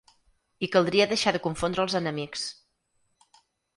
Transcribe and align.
I 0.67 0.69
caldria 0.75 1.07
deixar 1.11 1.33
de 1.35 1.43
confondre 1.45 1.85
els 1.85 1.99
enemics. 2.03 2.47